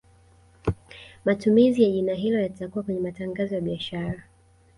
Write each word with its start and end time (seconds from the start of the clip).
Matumizi 1.25 1.83
ya 1.83 1.89
jina 1.91 2.13
hilo 2.13 2.39
yatakuwa 2.41 2.83
kwenye 2.83 2.99
matangazo 3.01 3.55
ya 3.55 3.61
biashara 3.61 4.23